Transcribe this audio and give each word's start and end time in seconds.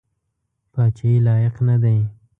پاچهي 0.71 1.13
لایق 1.27 1.55
نه 1.67 1.75
دی. 1.83 1.99